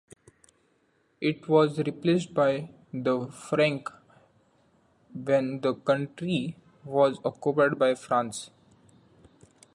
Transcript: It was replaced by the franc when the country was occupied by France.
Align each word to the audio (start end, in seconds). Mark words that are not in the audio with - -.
It 1.21 1.47
was 1.47 1.77
replaced 1.77 2.33
by 2.33 2.71
the 2.91 3.27
franc 3.27 3.87
when 5.13 5.61
the 5.61 5.75
country 5.75 6.57
was 6.83 7.19
occupied 7.23 7.77
by 7.77 7.93
France. 7.93 8.49